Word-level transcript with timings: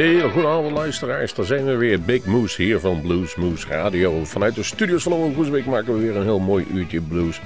Hele 0.00 0.30
goede 0.30 0.48
avond 0.48 0.72
luisteraars, 0.72 1.34
daar 1.34 1.44
zijn 1.44 1.64
we 1.64 1.76
weer. 1.76 2.00
Big 2.00 2.24
Moose 2.24 2.62
hier 2.62 2.80
van 2.80 3.00
Blues 3.00 3.34
Moose 3.34 3.66
Radio. 3.66 4.24
Vanuit 4.24 4.54
de 4.54 4.62
studios 4.62 5.02
van 5.02 5.12
Omroep 5.12 5.32
Groesbeek 5.32 5.66
maken 5.66 5.94
we 5.94 6.00
weer 6.00 6.16
een 6.16 6.22
heel 6.22 6.38
mooi 6.38 6.66
uurtje 6.72 7.00
blues. 7.00 7.40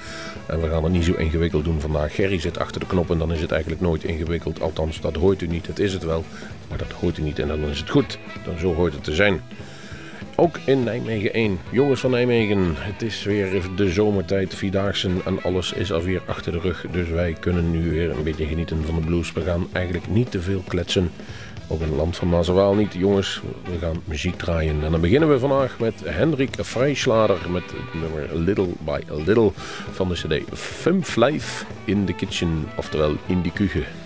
En 0.46 0.61
we 0.61 0.69
gaan 0.69 0.84
het 0.84 0.93
niet 0.93 1.05
zo 1.05 1.12
ingewikkeld 1.12 1.64
doen 1.64 1.80
vandaag. 1.80 2.14
Gerry 2.14 2.41
zit 2.41 2.59
achter 2.59 2.80
de 2.80 2.87
knop 2.87 3.11
en 3.11 3.19
dan 3.19 3.32
is 3.32 3.41
het 3.41 3.51
eigenlijk 3.51 3.82
nooit 3.82 4.05
ingewikkeld. 4.05 4.61
Althans, 4.61 5.01
dat 5.01 5.14
hoort 5.14 5.43
u 5.43 5.46
niet. 5.46 5.66
Het 5.66 5.79
is 5.79 5.93
het 5.93 6.05
wel, 6.05 6.25
maar 6.69 6.79
dat 6.79 6.93
hoort 6.93 7.19
u 7.19 7.23
niet 7.23 7.38
en 7.38 7.48
dan 7.48 7.64
is 7.64 7.79
het 7.79 7.91
goed. 7.91 8.19
Dan 8.45 8.59
zo 8.59 8.75
hoort 8.75 8.93
het 8.93 9.05
te 9.05 9.15
zijn. 9.15 9.41
Ook 10.37 10.59
in 10.66 10.84
Nijmegen 10.84 11.32
1. 11.32 11.59
Jongens 11.71 12.01
van 12.01 12.10
Nijmegen, 12.10 12.74
het 12.77 13.02
is 13.02 13.24
weer 13.24 13.62
de 13.77 13.91
zomertijd, 13.91 14.55
Vierdaagse 14.55 15.10
en 15.24 15.43
alles 15.43 15.73
is 15.73 15.93
alweer 15.93 16.23
achter 16.27 16.52
de 16.52 16.59
rug. 16.59 16.87
Dus 16.91 17.09
wij 17.09 17.37
kunnen 17.41 17.71
nu 17.71 17.91
weer 17.91 18.10
een 18.10 18.23
beetje 18.23 18.46
genieten 18.46 18.84
van 18.84 18.95
de 18.95 19.07
blues. 19.07 19.32
We 19.32 19.41
gaan 19.41 19.66
eigenlijk 19.73 20.09
niet 20.09 20.30
te 20.30 20.41
veel 20.41 20.62
kletsen. 20.68 21.10
Ook 21.68 21.80
in 21.80 21.88
het 21.88 21.96
land 21.96 22.16
van 22.16 22.28
Mazewaal 22.28 22.74
niet. 22.74 22.95
Jongens, 22.95 23.41
we 23.64 23.78
gaan 23.78 24.02
muziek 24.04 24.36
draaien. 24.36 24.84
En 24.84 24.91
dan 24.91 25.00
beginnen 25.00 25.28
we 25.28 25.38
vandaag 25.38 25.78
met 25.78 25.95
Hendrik 26.04 26.54
Vrijslader 26.59 27.50
met 27.50 27.62
het 27.62 28.02
nummer 28.02 28.38
Little 28.38 28.68
by 28.84 29.00
Little 29.24 29.50
van 29.92 30.09
de 30.09 30.14
cd 30.14 31.16
Life 31.16 31.64
in 31.84 32.04
the 32.04 32.12
Kitchen, 32.12 32.64
oftewel 32.77 33.16
in 33.27 33.42
de 33.42 33.52
keuken. 33.52 34.04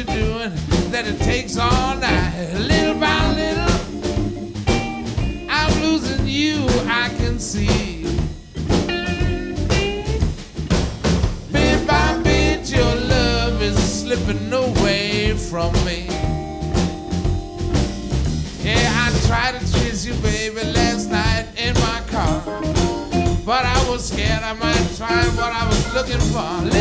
you're 0.00 0.16
doing 0.16 0.52
that 0.90 1.06
it 1.06 1.18
takes 1.18 1.58
all 1.58 1.96
night. 1.96 2.54
Little 2.54 2.98
by 2.98 3.34
little, 3.34 3.76
I'm 5.50 5.82
losing 5.82 6.26
you, 6.26 6.66
I 6.86 7.08
can 7.18 7.38
see. 7.38 8.04
Bit 11.52 11.86
by 11.86 12.18
bit, 12.22 12.70
your 12.70 12.94
love 12.94 13.62
is 13.62 13.78
slipping 14.00 14.52
away 14.52 15.34
from 15.34 15.72
me. 15.84 16.06
Yeah, 18.62 19.04
I 19.04 19.10
tried 19.26 19.60
to 19.60 19.72
chase 19.72 20.06
you, 20.06 20.14
baby, 20.22 20.64
last 20.72 21.10
night 21.10 21.46
in 21.56 21.74
my 21.74 22.00
car. 22.08 22.42
But 23.44 23.64
I 23.66 23.90
was 23.90 24.08
scared 24.08 24.42
I 24.42 24.52
might 24.54 24.86
find 24.96 25.36
what 25.36 25.52
I 25.52 25.66
was 25.66 25.94
looking 25.94 26.20
for. 26.32 26.79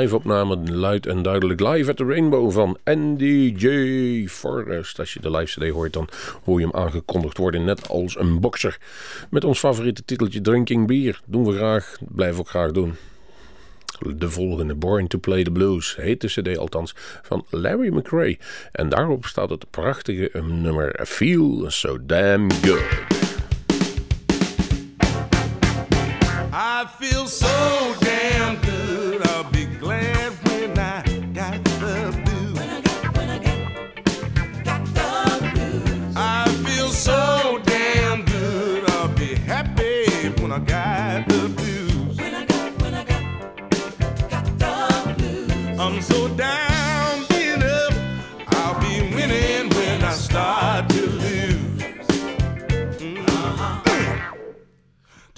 Live 0.00 0.14
opname, 0.14 0.56
luid 0.70 1.06
en 1.06 1.22
duidelijk. 1.22 1.60
Live 1.60 1.90
at 1.90 1.96
the 1.96 2.04
Rainbow 2.04 2.52
van 2.52 2.78
Andy 2.84 3.54
J. 3.56 4.28
Forrest. 4.28 4.98
Als 4.98 5.12
je 5.12 5.20
de 5.20 5.30
live 5.30 5.60
CD 5.60 5.72
hoort, 5.72 5.92
dan 5.92 6.08
hoor 6.44 6.60
je 6.60 6.66
hem 6.66 6.74
aangekondigd 6.74 7.36
worden. 7.36 7.64
Net 7.64 7.88
als 7.88 8.18
een 8.18 8.40
bokser. 8.40 8.78
Met 9.30 9.44
ons 9.44 9.58
favoriete 9.58 10.04
titeltje 10.04 10.40
Drinking 10.40 10.86
Beer. 10.86 11.20
Doen 11.24 11.44
we 11.44 11.52
graag, 11.52 11.96
blijven 12.08 12.40
ook 12.40 12.48
graag 12.48 12.72
doen. 12.72 12.94
De 14.16 14.30
volgende, 14.30 14.74
Born 14.74 15.06
to 15.06 15.18
Play 15.18 15.44
the 15.44 15.50
Blues, 15.50 15.96
heet 15.96 16.20
de 16.20 16.26
CD 16.26 16.58
althans, 16.58 16.94
van 17.22 17.44
Larry 17.50 17.94
McRae. 17.94 18.38
En 18.72 18.88
daarop 18.88 19.24
staat 19.24 19.50
het 19.50 19.70
prachtige 19.70 20.42
nummer 20.42 21.00
Feel 21.06 21.70
So 21.70 22.06
Damn 22.06 22.52
Good. 22.52 22.84
I 26.52 26.86
feel 26.98 27.26
so 27.26 27.99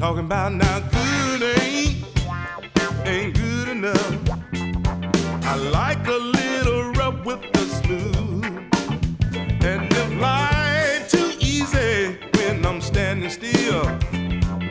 Talking 0.03 0.25
about 0.25 0.53
now 0.53 0.81
good 0.81 1.43
ain't 1.61 2.05
ain't 3.07 3.35
good 3.37 3.69
enough. 3.69 4.19
I 5.45 5.55
like 5.55 6.05
a 6.09 6.19
little 6.39 6.91
rub 6.95 7.25
with 7.25 7.41
the 7.53 7.61
smooth. 7.61 8.45
And 9.63 9.93
if 9.93 10.21
life 10.21 11.09
too 11.09 11.31
easy 11.39 12.19
when 12.35 12.67
I'm 12.67 12.81
standing 12.81 13.31
still, 13.31 13.85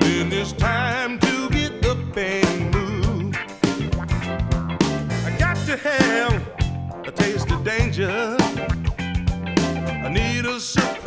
then 0.01 0.33
it's 0.33 0.51
time 0.51 1.17
to 1.19 1.49
get 1.49 1.85
up 1.85 2.17
and 2.17 2.71
move. 2.75 3.33
I 5.27 5.33
got 5.39 5.55
to 5.65 5.77
have 5.77 6.45
a 7.07 7.11
taste 7.11 7.49
of 7.51 7.63
danger. 7.63 8.35
I 10.05 10.09
need 10.09 10.45
a 10.45 10.59
surprise 10.59 11.00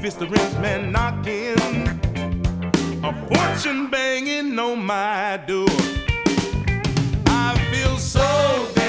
if 0.00 0.06
it's 0.06 0.16
the 0.16 0.26
rich 0.28 0.54
man 0.62 0.90
knocking 0.90 1.58
a 3.04 3.12
fortune 3.28 3.90
banging 3.90 4.58
on 4.58 4.82
my 4.82 5.38
door. 5.46 5.68
I 7.26 7.54
feel 7.70 7.98
so 7.98 8.66
damn 8.74 8.79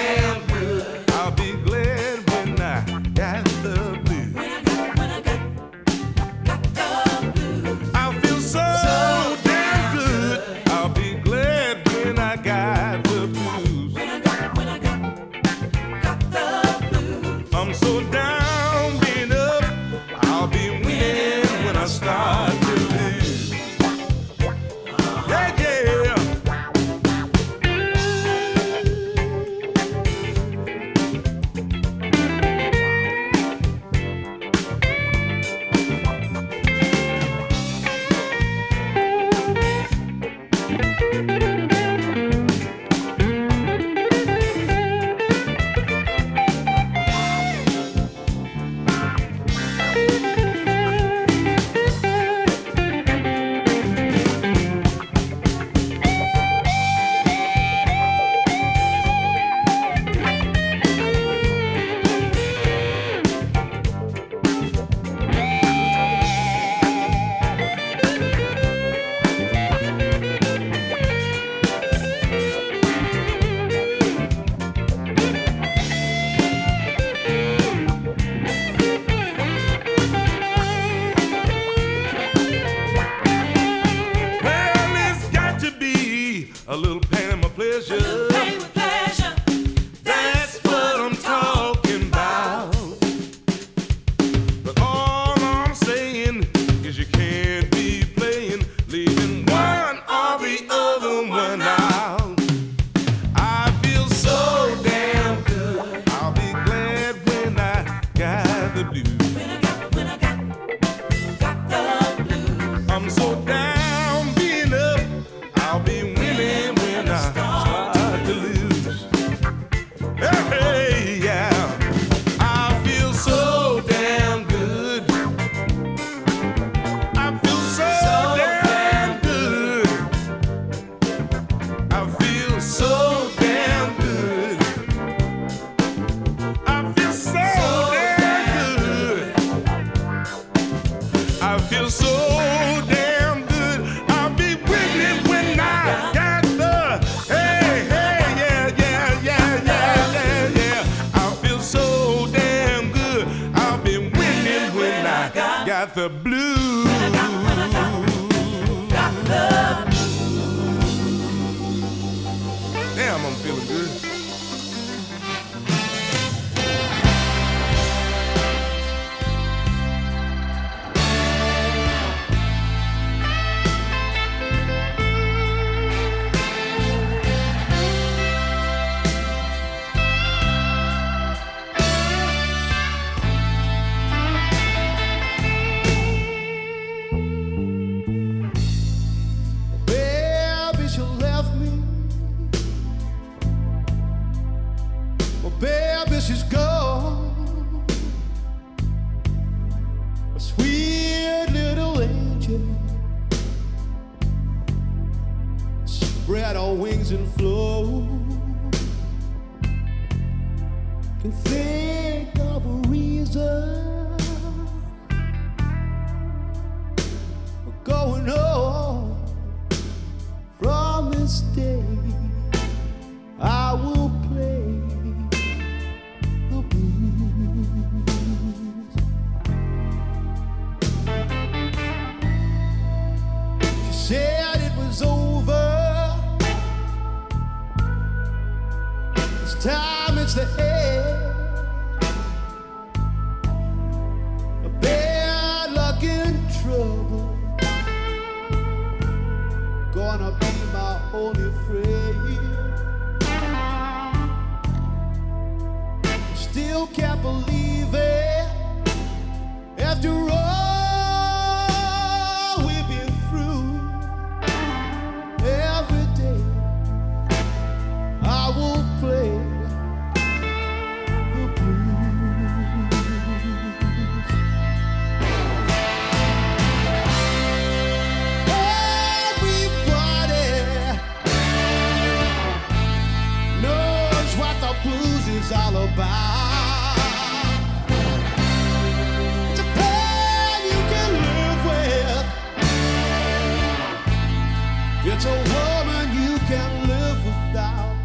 can't 296.52 296.86
live 296.86 297.20
without. 297.26 297.96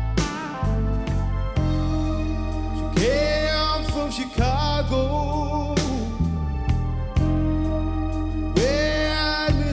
She 2.77 2.85
came 3.01 3.83
from 3.93 4.09
Chicago. 4.13 5.75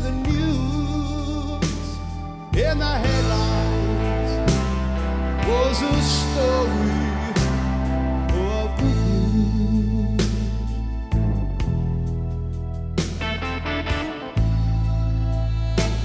The 0.02 0.12
news 0.28 1.84
in 2.66 2.80
the 2.80 2.94
headlines 3.06 4.40
was 5.48 5.78
a 5.82 6.02
story. 6.02 6.94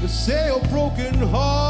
say 0.08 0.48
a 0.50 0.58
broken 0.68 1.14
heart. 1.28 1.67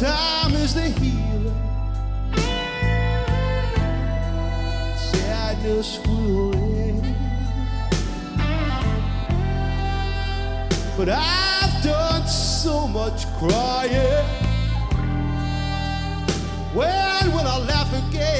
time 0.00 0.54
is 0.54 0.72
the 0.72 0.88
healer. 0.88 1.52
Sadness 4.96 6.00
will 6.06 6.54
end. 6.54 7.14
But 10.96 11.10
I've 11.10 11.84
done 11.84 12.26
so 12.26 12.88
much 12.88 13.26
crying. 13.38 14.24
When 16.72 17.32
will 17.34 17.46
I 17.46 17.58
laugh 17.68 17.92
again. 18.08 18.39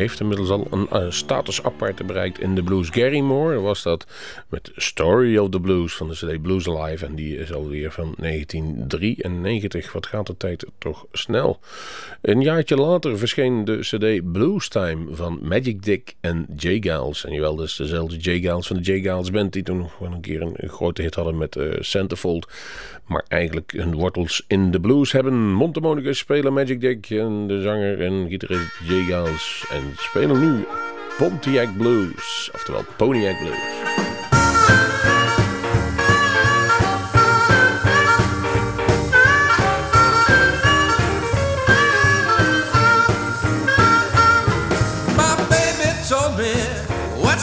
Heeft 0.00 0.20
inmiddels 0.20 0.50
al 0.50 0.66
een 0.70 0.88
uh, 0.92 1.10
status 1.10 1.62
aparte 1.62 2.04
bereikt 2.04 2.40
in 2.40 2.54
de 2.54 2.62
blues. 2.62 2.88
Gary 2.88 3.20
Moore 3.20 3.60
was 3.60 3.82
dat 3.82 4.06
met 4.48 4.70
Story 4.76 5.36
of 5.36 5.48
the 5.48 5.60
Blues 5.60 5.96
van 5.96 6.08
de 6.08 6.14
CD 6.14 6.42
Blues 6.42 6.68
Alive. 6.68 7.06
En 7.06 7.14
die 7.14 7.36
is 7.36 7.52
alweer 7.52 7.92
van 7.92 8.14
1993. 8.18 9.92
Wat 9.92 10.06
gaat 10.06 10.26
de 10.26 10.36
tijd 10.36 10.66
toch 10.78 11.06
snel. 11.12 11.58
Een 12.20 12.40
jaartje 12.40 12.76
later 12.76 13.18
verscheen 13.18 13.64
de 13.64 13.78
CD 13.78 14.32
Blues 14.32 14.68
Time 14.68 15.14
van 15.14 15.38
Magic 15.42 15.82
Dick 15.82 16.14
en 16.20 16.46
Jay 16.56 16.78
Giles. 16.80 17.24
En 17.24 17.32
jawel, 17.32 17.56
dus 17.56 17.76
dezelfde 17.76 18.16
Jay 18.16 18.38
Giles 18.38 18.66
van 18.66 18.76
de 18.76 18.82
Jay 18.82 19.00
Giles 19.00 19.30
Band 19.30 19.52
die 19.52 19.62
toen 19.62 19.78
nog 19.78 20.00
een 20.00 20.20
keer 20.20 20.42
een, 20.42 20.68
grote 20.68 21.02
hit 21.02 21.14
hadden 21.14 21.38
met 21.38 21.56
uh, 21.56 21.72
Centerfold. 21.80 22.48
Maar 23.06 23.24
eigenlijk 23.28 23.72
hun 23.76 23.94
wortels 23.94 24.44
in 24.46 24.70
de 24.70 24.80
blues 24.80 25.12
hebben. 25.12 25.52
Montemonicus 25.52 26.18
spelen 26.18 26.52
Magic 26.52 26.80
Dick 26.80 27.10
en 27.10 27.46
de 27.46 27.62
zanger 27.62 28.00
en 28.00 28.28
gitarist 28.28 28.80
Jay 28.88 29.02
Giles. 29.02 29.64
En 29.70 29.82
spelen 29.96 30.38
nu 30.38 30.66
Pontiac 31.18 31.76
Blues, 31.76 32.50
oftewel 32.54 32.84
Pontiac 32.96 33.38
Blues. 33.38 33.80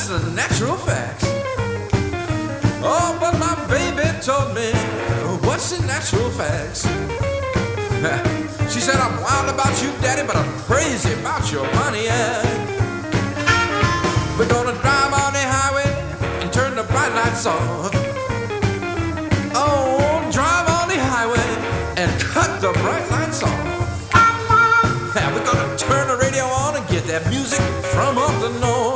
the 0.08 0.32
natural 0.32 0.78
facts. 0.78 1.26
Oh, 2.82 3.18
but 3.20 3.38
my 3.38 3.56
baby 3.68 4.08
told 4.22 4.56
me 4.56 4.72
what's 5.46 5.72
the 5.72 5.86
natural 5.86 6.30
facts. 6.30 6.86
she 8.70 8.80
said, 8.80 8.96
I'm 8.96 9.20
wild 9.24 9.50
about 9.50 9.74
you, 9.82 9.90
daddy, 10.02 10.22
but 10.28 10.36
I'm 10.36 10.48
crazy 10.70 11.14
about 11.14 11.52
your 11.52 11.66
money. 11.74 12.06
Yeah. 12.06 12.44
We're 14.38 14.48
gonna 14.48 14.78
drive 14.86 15.14
on 15.14 15.34
the 15.34 15.42
highway 15.42 15.90
and 16.42 16.54
turn 16.54 16.76
the 16.76 16.84
bright 16.84 17.12
lights 17.16 17.48
off. 17.48 17.90
Oh, 19.56 20.30
drive 20.32 20.70
on 20.70 20.90
the 20.90 21.00
highway 21.10 21.50
and 21.98 22.22
cut 22.22 22.62
the 22.62 22.72
bright 22.84 23.10
lights 23.10 23.42
off. 23.42 23.50
Yeah, 25.16 25.34
we're 25.34 25.44
gonna 25.44 25.76
turn 25.76 26.08
the 26.08 26.18
radio 26.18 26.46
on 26.46 26.76
and 26.76 26.88
get 26.88 27.04
that 27.06 27.28
music 27.32 27.62
from 27.96 28.20
up 28.20 28.40
the 28.42 28.60
north. 28.60 28.87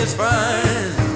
Is 0.00 0.14
fine. 0.14 1.09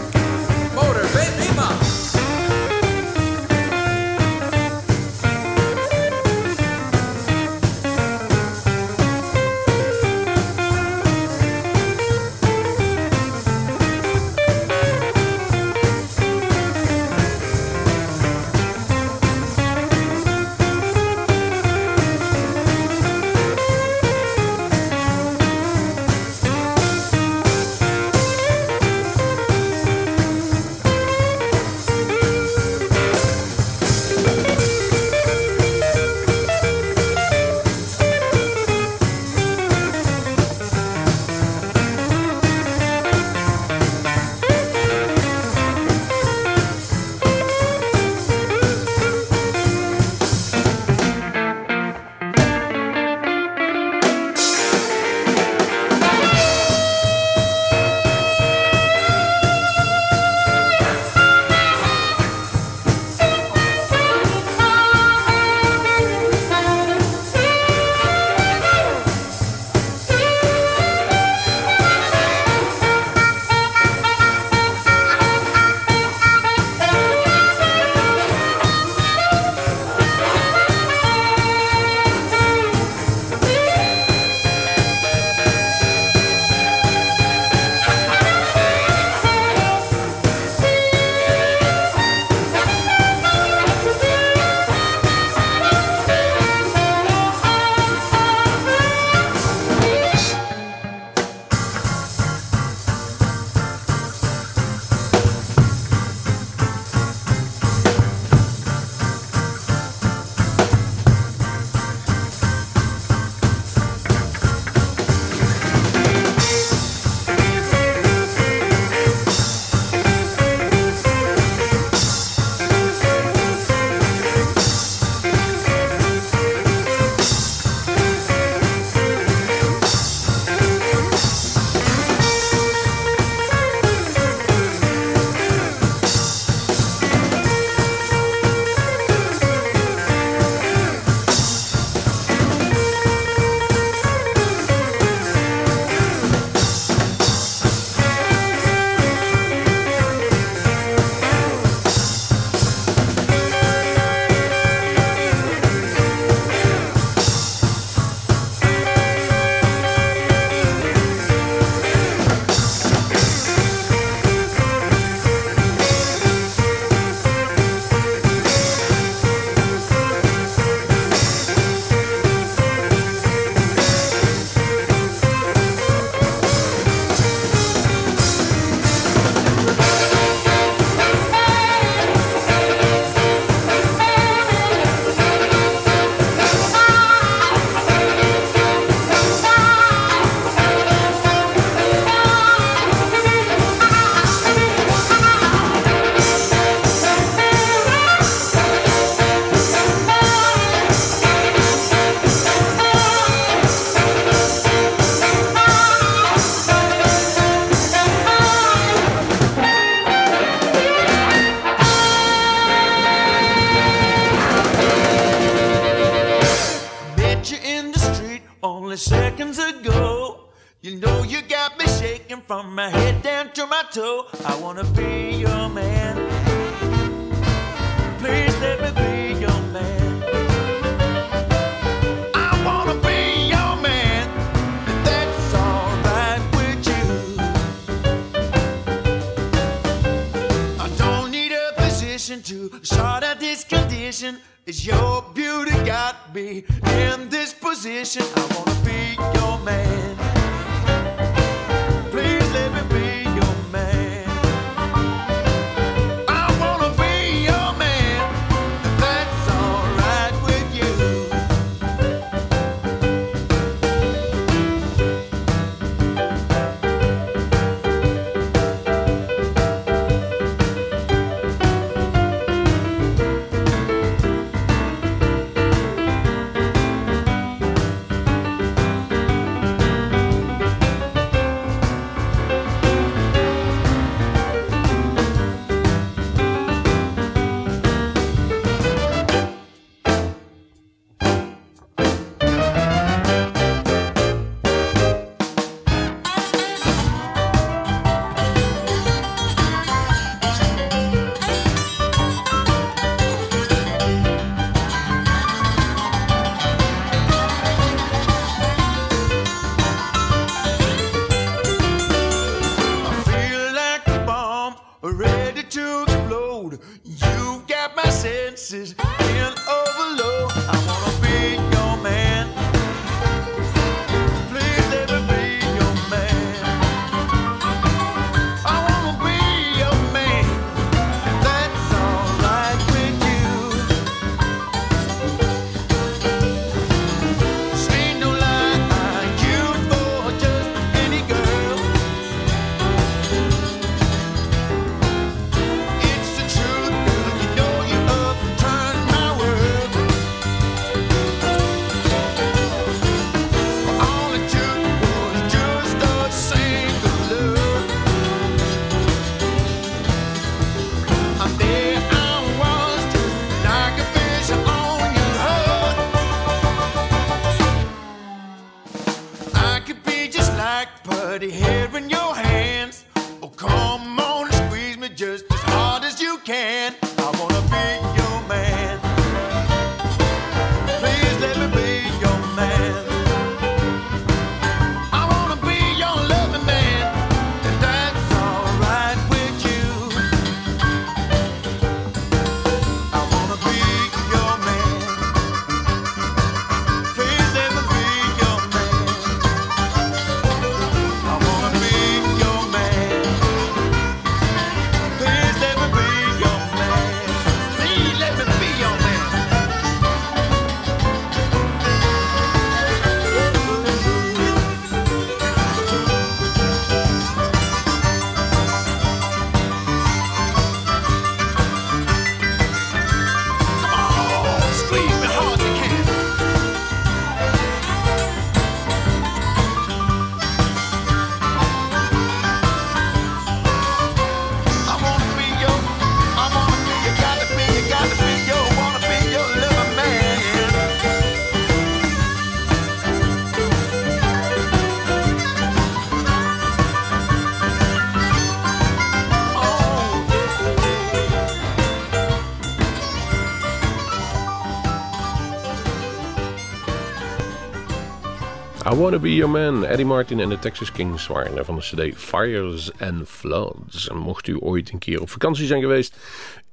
Wanna 459.05 459.19
Be 459.19 459.35
Your 459.35 459.51
Man. 459.51 459.85
Eddie 459.85 460.07
Martin 460.07 460.41
en 460.41 460.49
de 460.49 460.59
Texas 460.59 460.93
Kings 460.93 461.27
waren 461.27 461.57
er 461.57 461.65
van 461.65 461.75
de 461.75 461.81
cd 461.81 462.17
Fires 462.17 462.91
and 462.99 463.29
Floods. 463.29 464.11
Mocht 464.11 464.47
u 464.47 464.57
ooit 464.61 464.93
een 464.93 464.99
keer 464.99 465.21
op 465.21 465.31
vakantie 465.31 465.67
zijn 465.67 465.81
geweest 465.81 466.17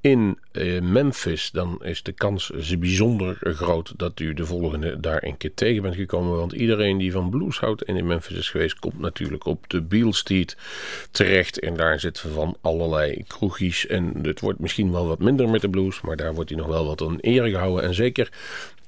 in 0.02 0.38
eh, 0.52 0.80
Memphis... 0.80 1.50
dan 1.50 1.78
is 1.82 2.02
de 2.02 2.12
kans 2.12 2.52
bijzonder 2.78 3.38
groot 3.40 3.92
dat 3.96 4.20
u 4.20 4.34
de 4.34 4.46
volgende 4.46 5.00
daar 5.00 5.22
een 5.22 5.36
keer 5.36 5.54
tegen 5.54 5.82
bent 5.82 5.94
gekomen. 5.94 6.36
Want 6.36 6.52
iedereen 6.52 6.98
die 6.98 7.12
van 7.12 7.30
blues 7.30 7.58
houdt 7.58 7.82
en 7.82 7.96
in 7.96 8.06
Memphis 8.06 8.36
is 8.36 8.50
geweest... 8.50 8.78
komt 8.78 8.98
natuurlijk 8.98 9.46
op 9.46 9.64
de 9.68 9.82
Beale 9.82 10.14
Street 10.14 10.56
terecht. 11.10 11.60
En 11.60 11.76
daar 11.76 12.00
zitten 12.00 12.32
van 12.32 12.56
allerlei 12.60 13.24
kroegjes. 13.26 13.86
En 13.86 14.12
het 14.22 14.40
wordt 14.40 14.58
misschien 14.58 14.92
wel 14.92 15.06
wat 15.06 15.18
minder 15.18 15.48
met 15.48 15.60
de 15.60 15.70
blues... 15.70 16.00
maar 16.00 16.16
daar 16.16 16.34
wordt 16.34 16.50
hij 16.50 16.58
nog 16.58 16.68
wel 16.68 16.86
wat 16.86 17.02
aan 17.02 17.18
ere 17.20 17.50
gehouden. 17.50 17.84
En 17.84 17.94
zeker 17.94 18.28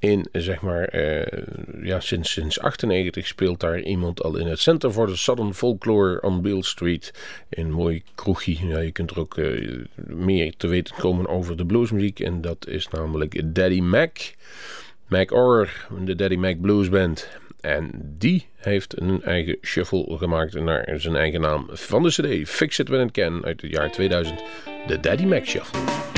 in, 0.04 0.26
zeg 0.32 0.60
maar, 0.60 0.84
eh, 0.84 1.42
ja, 1.82 2.00
sinds, 2.00 2.32
sinds 2.32 2.60
98 2.60 3.26
speelt 3.26 3.60
daar 3.60 3.80
iemand 3.80 4.22
al 4.22 4.36
in 4.36 4.46
het 4.46 4.58
Center 4.58 4.90
for 4.90 5.06
the 5.06 5.16
Southern 5.16 5.54
Folklore 5.54 6.22
on 6.22 6.42
Beale 6.42 6.64
Street. 6.64 7.12
Een 7.50 7.70
mooi 7.70 8.02
kroegje. 8.14 8.66
Ja, 8.66 8.78
je 8.78 8.92
kunt 8.92 9.10
er 9.10 9.18
ook 9.18 9.38
eh, 9.38 9.78
meer 10.06 10.54
te 10.56 10.66
weten 10.66 10.94
komen 10.96 11.26
over 11.26 11.56
de 11.56 11.66
bluesmuziek. 11.66 12.20
En 12.20 12.40
dat 12.40 12.66
is 12.66 12.88
namelijk 12.88 13.54
Daddy 13.54 13.80
Mac. 13.80 14.18
Mac 15.08 15.32
Orr, 15.32 15.86
de 16.04 16.14
Daddy 16.14 16.36
Mac 16.36 16.60
Blues 16.60 16.88
Band. 16.88 17.28
En 17.60 17.90
die 18.18 18.46
heeft 18.56 19.00
een 19.00 19.22
eigen 19.22 19.58
shuffle 19.62 20.16
gemaakt 20.18 20.54
naar 20.60 20.94
zijn 20.96 21.16
eigen 21.16 21.40
naam 21.40 21.66
van 21.70 22.02
de 22.02 22.08
cd. 22.08 22.48
Fix 22.48 22.78
It 22.78 22.88
When 22.88 23.06
It 23.06 23.12
Can 23.12 23.44
uit 23.44 23.60
het 23.60 23.70
jaar 23.70 23.92
2000. 23.92 24.42
De 24.86 25.00
Daddy 25.00 25.24
Mac 25.24 25.44
Shuffle. 25.44 26.13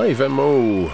Live 0.00 0.28
MO 0.28 0.88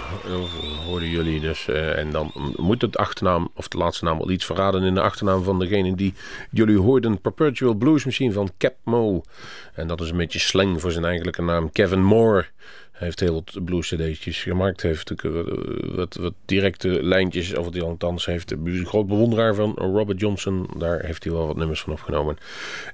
hoorden 0.85 1.09
jullie 1.09 1.39
dus. 1.39 1.67
eh, 1.67 1.97
en 1.97 2.11
dan 2.11 2.31
moet 2.55 2.81
het 2.81 2.97
achternaam, 2.97 3.49
of 3.53 3.67
de 3.67 3.77
laatste 3.77 4.05
naam 4.05 4.17
wel 4.17 4.29
iets 4.29 4.45
verraden 4.45 4.83
in 4.83 4.93
de 4.93 5.01
achternaam 5.01 5.43
van 5.43 5.59
degene 5.59 5.95
die 5.95 6.13
jullie 6.51 6.77
hoorden. 6.77 7.21
Perpetual 7.21 7.73
Blues 7.73 8.05
Machine 8.05 8.31
van 8.31 8.51
Cap 8.57 8.75
Mo. 8.83 9.21
En 9.73 9.87
dat 9.87 10.01
is 10.01 10.09
een 10.09 10.17
beetje 10.17 10.39
slang 10.39 10.81
voor 10.81 10.91
zijn 10.91 11.05
eigenlijke 11.05 11.41
naam. 11.41 11.71
Kevin 11.71 12.03
Moore. 12.03 12.45
Heeft 12.91 13.19
heel 13.19 13.33
wat 13.33 13.65
blues 13.65 13.87
cd'tjes 13.87 14.43
gemaakt. 14.43 14.81
Heeft 14.81 15.11
eh, 15.11 15.31
wat, 15.95 16.15
wat 16.15 16.33
directe 16.45 17.03
lijntjes. 17.03 17.55
Of 17.55 17.69
die 17.69 17.81
althans 17.81 18.25
heeft 18.25 18.51
een 18.51 18.85
groot 18.85 19.07
bewonderaar 19.07 19.55
van 19.55 19.73
Robert 19.75 20.19
Johnson. 20.19 20.69
Daar 20.77 20.99
heeft 20.99 21.23
hij 21.23 21.33
wel 21.33 21.47
wat 21.47 21.55
nummers 21.55 21.81
van 21.81 21.93
opgenomen. 21.93 22.37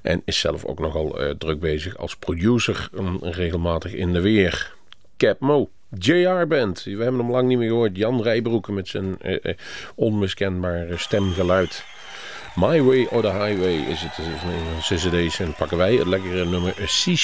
En 0.01 0.21
is 0.25 0.39
zelf 0.39 0.65
ook 0.65 0.79
nogal 0.79 1.19
eh, 1.19 1.29
druk 1.29 1.59
bezig 1.59 1.97
als 1.97 2.15
producer. 2.15 2.89
mm, 2.91 3.17
regelmatig 3.21 3.93
in 3.93 4.13
de 4.13 4.21
weer. 4.21 4.73
Cap 5.17 5.39
Mo. 5.39 5.69
JR 5.89 6.47
Band. 6.47 6.83
We 6.83 7.03
hebben 7.03 7.19
hem 7.19 7.31
lang 7.31 7.47
niet 7.47 7.57
meer 7.57 7.69
gehoord. 7.69 7.97
Jan 7.97 8.21
Rijbroeken 8.21 8.73
met 8.73 8.87
zijn 8.87 9.17
onmiskenbare 9.95 10.97
stemgeluid. 10.97 11.83
My 12.55 12.81
Way 12.81 13.07
or 13.11 13.21
the 13.21 13.31
Highway 13.31 13.75
is 13.75 14.01
het 14.01 14.13
zijn 14.83 14.99
cd's. 14.99 15.39
En 15.39 15.53
pakken 15.53 15.77
wij 15.77 15.95
het 15.95 16.07
lekkere 16.07 16.45
nummer 16.45 16.73
Sea 16.85 17.15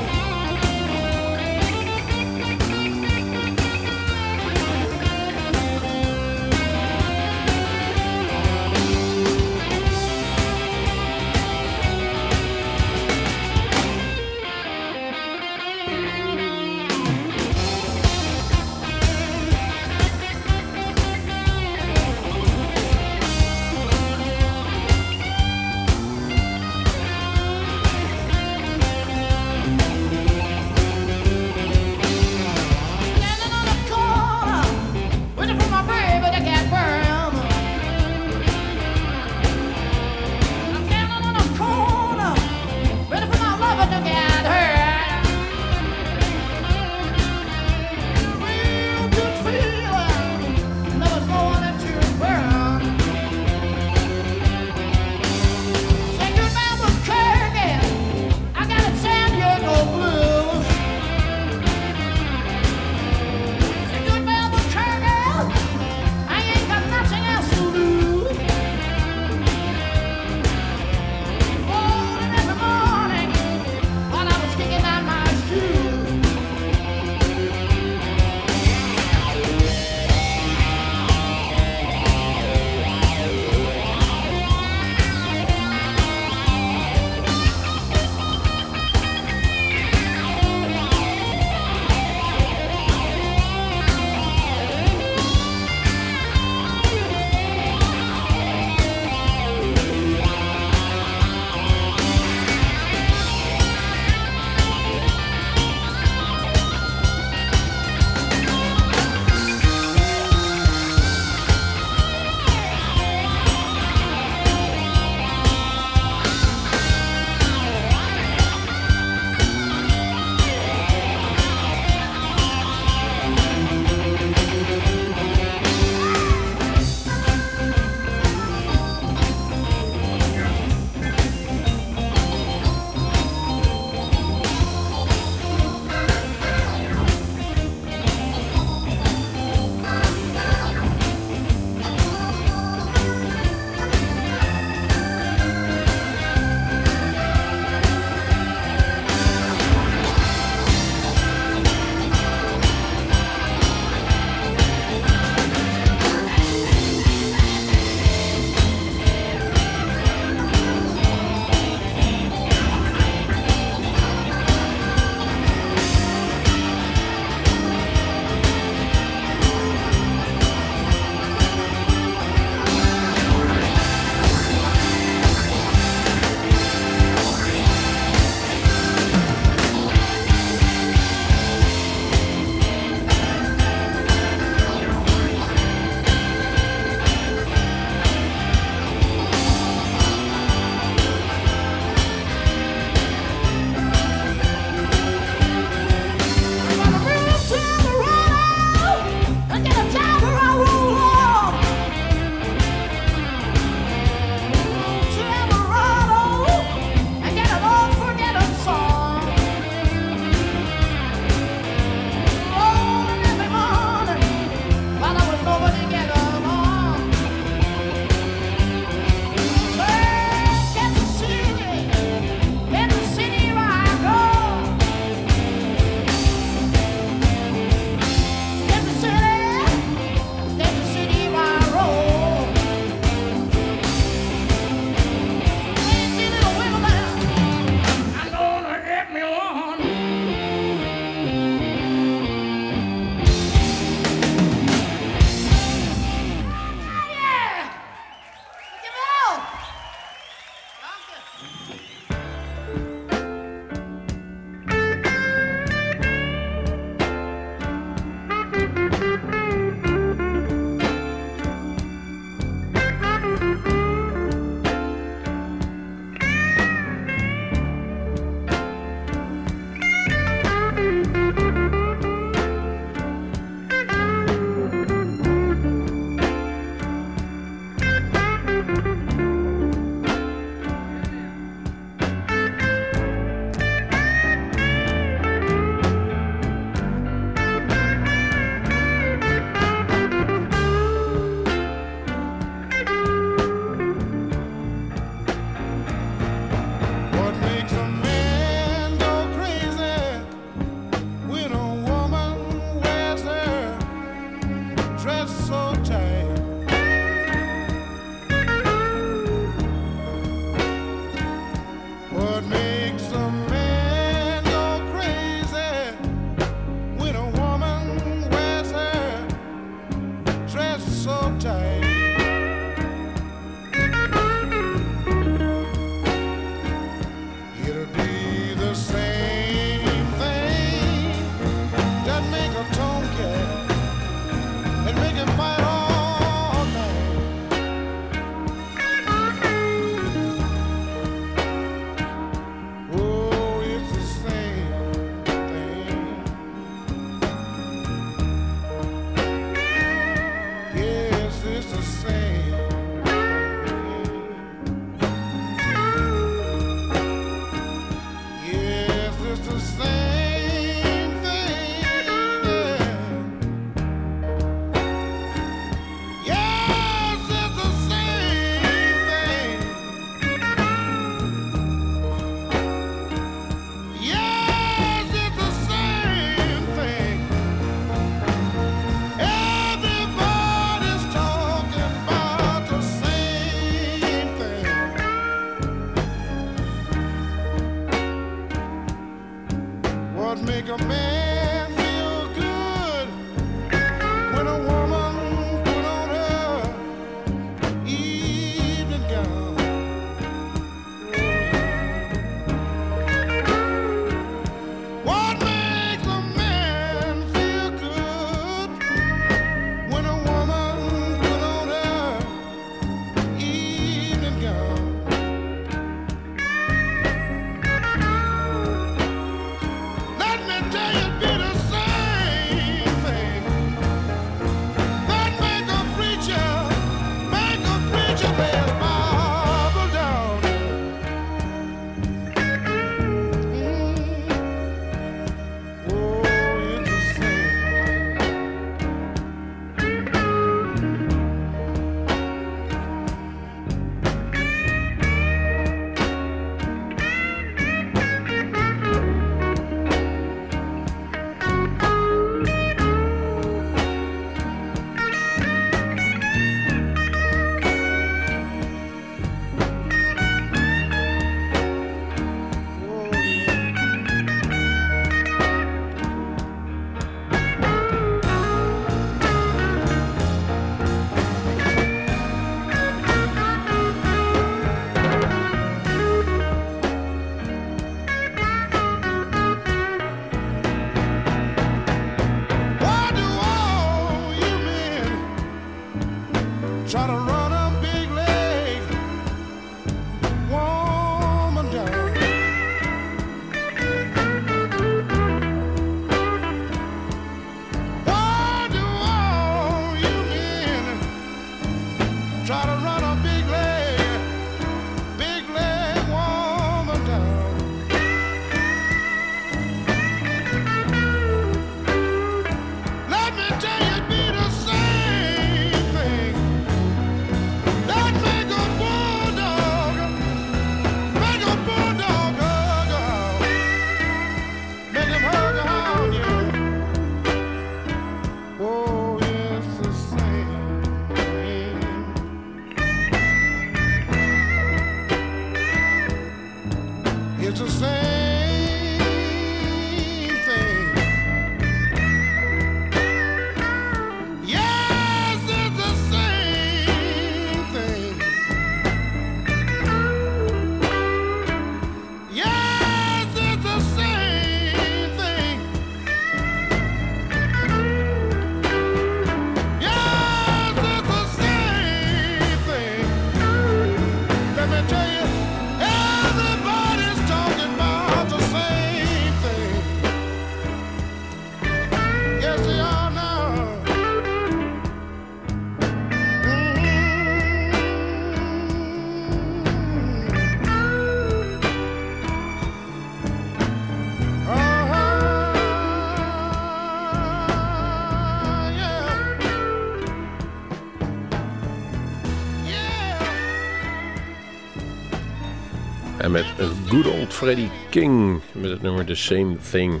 Freddie 597.38 597.70
King 597.90 598.40
met 598.52 598.70
het 598.70 598.82
nummer 598.82 599.04
The 599.04 599.14
Same 599.14 599.56
Thing. 599.70 600.00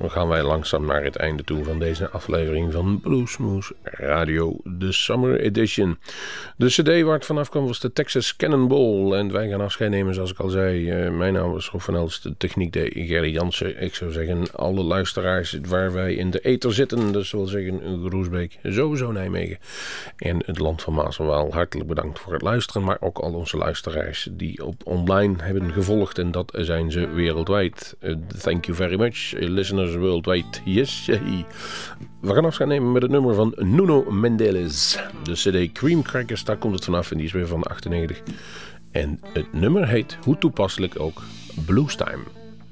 Dan 0.00 0.10
gaan 0.10 0.28
wij 0.28 0.42
langzaam 0.42 0.86
naar 0.86 1.04
het 1.04 1.16
einde 1.16 1.44
toe 1.44 1.64
van 1.64 1.78
deze 1.78 2.10
aflevering 2.10 2.72
van 2.72 3.00
Bluesmoose 3.00 3.74
Radio, 3.82 4.56
de 4.64 4.92
Summer 4.92 5.40
Edition. 5.40 5.98
De 6.56 6.66
cd 6.66 7.02
waar 7.02 7.14
het 7.14 7.26
vanaf 7.26 7.48
kwam 7.48 7.66
was 7.66 7.80
de 7.80 7.92
Texas 7.92 8.36
Cannonball. 8.36 9.18
En 9.18 9.32
wij 9.32 9.48
gaan 9.48 9.60
afscheid 9.60 9.90
nemen, 9.90 10.14
zoals 10.14 10.30
ik 10.30 10.38
al 10.38 10.48
zei. 10.48 11.04
Uh, 11.04 11.16
mijn 11.16 11.32
naam 11.32 11.56
is 11.56 11.68
Rob 11.68 11.80
van 11.80 11.94
Els, 11.94 12.20
de 12.20 12.34
techniek 12.36 12.72
de 12.72 12.90
Gerry 12.94 13.32
Jansen. 13.32 13.82
Ik 13.82 13.94
zou 13.94 14.12
zeggen, 14.12 14.52
alle 14.52 14.82
luisteraars 14.82 15.58
waar 15.68 15.92
wij 15.92 16.14
in 16.14 16.30
de 16.30 16.40
ether 16.40 16.74
zitten, 16.74 17.12
dus 17.12 17.32
wil 17.32 17.46
zeggen 17.46 18.00
Groesbeek, 18.06 18.58
sowieso 18.62 19.12
Nijmegen 19.12 19.58
en 20.16 20.42
het 20.46 20.58
land 20.58 20.82
van 20.82 20.94
Maas 20.94 21.18
en 21.18 21.26
Waal. 21.26 21.52
Hartelijk 21.52 21.88
bedankt 21.88 22.18
voor 22.18 22.32
het 22.32 22.42
luisteren, 22.42 22.84
maar 22.84 22.96
ook 23.00 23.18
al 23.18 23.32
onze 23.32 23.56
luisteraars 23.56 24.28
die 24.32 24.64
op 24.64 24.82
online 24.84 25.34
hebben 25.42 25.72
gevolgd. 25.72 26.18
En 26.18 26.30
dat 26.30 26.52
zijn 26.56 26.92
ze 26.92 27.08
wereldwijd. 27.08 27.96
Uh, 28.00 28.14
thank 28.38 28.64
you 28.64 28.76
very 28.76 28.98
much, 28.98 29.32
listeners 29.38 29.85
worldwide. 29.94 30.58
Yes, 30.64 31.06
We 32.20 32.34
gaan 32.34 32.44
afscheid 32.44 32.68
nemen 32.68 32.92
met 32.92 33.02
het 33.02 33.10
nummer 33.10 33.34
van 33.34 33.52
Nuno 33.56 34.10
Mendeles. 34.10 34.98
De 35.22 35.32
CD 35.32 35.72
Cream 35.72 36.02
Crackers, 36.02 36.44
daar 36.44 36.56
komt 36.56 36.74
het 36.74 36.84
vanaf 36.84 37.10
en 37.10 37.16
die 37.16 37.26
is 37.26 37.32
weer 37.32 37.46
van 37.46 37.62
98. 37.62 38.22
En 38.90 39.20
het 39.32 39.52
nummer 39.52 39.88
heet, 39.88 40.18
hoe 40.22 40.38
toepasselijk 40.38 41.00
ook, 41.00 41.22
Blues 41.66 41.96
Time. 41.96 42.22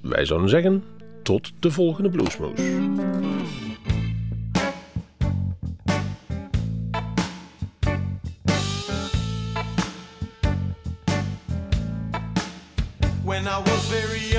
Wij 0.00 0.24
zouden 0.24 0.48
zeggen, 0.48 0.84
tot 1.22 1.52
de 1.58 1.70
volgende 1.70 2.08
Bluesmoes. 2.10 2.60
When 13.24 13.46
I 13.46 13.62
was 13.64 13.86
very 13.88 14.33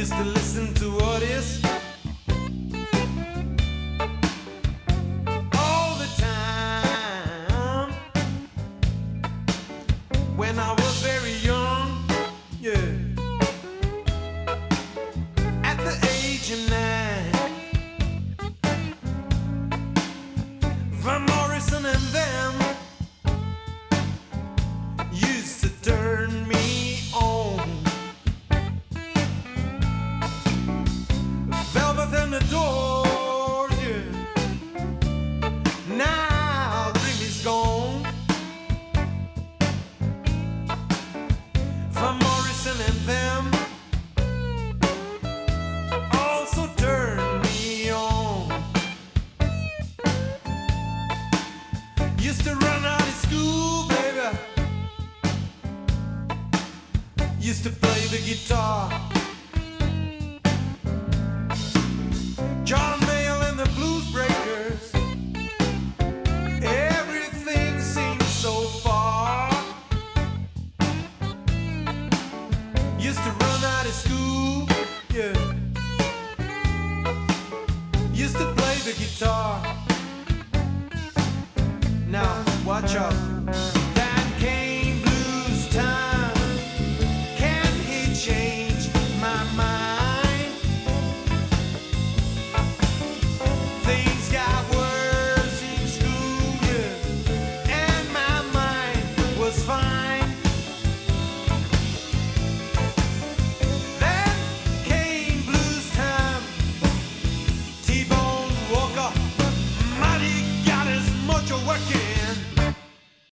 Used 0.00 0.12
to 0.12 0.24
listen 0.24 0.72
to 0.76 0.90
what 0.92 1.22